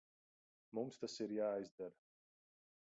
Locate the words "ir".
1.27-1.37